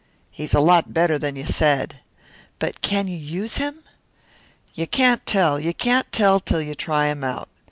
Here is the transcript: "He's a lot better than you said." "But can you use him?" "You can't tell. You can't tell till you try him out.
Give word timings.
"He's 0.31 0.55
a 0.55 0.59
lot 0.59 0.95
better 0.95 1.19
than 1.19 1.35
you 1.35 1.45
said." 1.45 1.99
"But 2.57 2.81
can 2.81 3.07
you 3.07 3.17
use 3.17 3.57
him?" 3.57 3.83
"You 4.73 4.87
can't 4.87 5.23
tell. 5.27 5.59
You 5.59 5.75
can't 5.75 6.11
tell 6.11 6.39
till 6.39 6.59
you 6.63 6.73
try 6.73 7.05
him 7.09 7.23
out. 7.23 7.47